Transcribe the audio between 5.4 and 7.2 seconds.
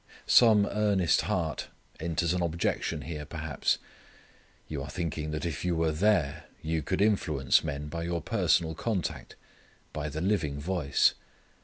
if you were there you could